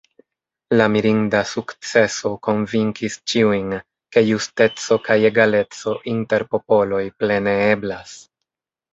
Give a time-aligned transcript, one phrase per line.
[0.79, 3.75] La mirinda sukceso konvinkis ĉiujn,
[4.17, 8.15] ke justeco kaj egaleco inter popoloj plene eblas.